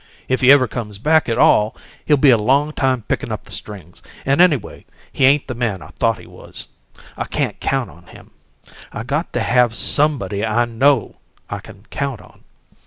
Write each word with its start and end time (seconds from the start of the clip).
If 0.27 0.41
he 0.41 0.51
ever 0.51 0.67
comes 0.67 0.97
back 0.97 1.29
at 1.29 1.37
all, 1.37 1.75
he'll 2.05 2.17
be 2.17 2.31
a 2.31 2.35
long 2.37 2.73
time 2.73 3.03
pickin' 3.03 3.31
up 3.31 3.43
the 3.43 3.51
strings, 3.51 4.01
and, 4.25 4.41
anyway, 4.41 4.83
he 5.11 5.25
ain't 5.25 5.45
the 5.47 5.53
man 5.53 5.83
I 5.83 5.89
thought 5.89 6.17
he 6.17 6.25
was. 6.25 6.65
I 7.15 7.25
can't 7.25 7.59
count 7.59 7.91
on 7.91 8.07
him. 8.07 8.31
I 8.91 9.03
got 9.03 9.31
to 9.33 9.41
have 9.41 9.75
SOMEBODY 9.75 10.43
I 10.43 10.65
KNOW 10.65 11.17
I 11.51 11.59
can 11.59 11.85
count 11.91 12.19
on. 12.19 12.43